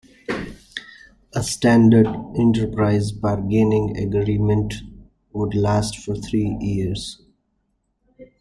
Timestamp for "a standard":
1.35-2.07